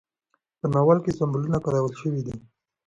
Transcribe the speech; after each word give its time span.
په 0.59 0.65
ناول 0.73 0.97
کې 1.05 1.15
سمبولونه 1.19 1.57
کارول 1.65 1.93
شوي 2.01 2.21
دي. 2.27 2.35